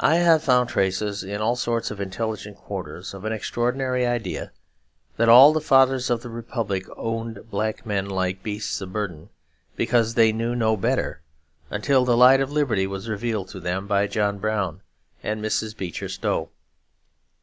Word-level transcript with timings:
I 0.00 0.14
have 0.16 0.42
found 0.42 0.70
traces 0.70 1.22
in 1.22 1.42
all 1.42 1.56
sorts 1.56 1.90
of 1.90 2.00
intelligent 2.00 2.56
quarters 2.56 3.12
of 3.12 3.26
an 3.26 3.34
extraordinary 3.34 4.06
idea 4.06 4.50
that 5.18 5.28
all 5.28 5.52
the 5.52 5.60
Fathers 5.60 6.08
of 6.08 6.22
the 6.22 6.30
Republic 6.30 6.86
owned 6.96 7.50
black 7.50 7.84
men 7.84 8.06
like 8.08 8.42
beasts 8.42 8.80
of 8.80 8.94
burden 8.94 9.28
because 9.76 10.14
they 10.14 10.32
knew 10.32 10.54
no 10.56 10.74
better, 10.74 11.20
until 11.68 12.06
the 12.06 12.16
light 12.16 12.40
of 12.40 12.50
liberty 12.50 12.86
was 12.86 13.10
revealed 13.10 13.48
to 13.48 13.60
them 13.60 13.86
by 13.86 14.06
John 14.06 14.38
Brown 14.38 14.80
and 15.22 15.44
Mrs. 15.44 15.76
Beecher 15.76 16.08
Stowe. 16.08 16.48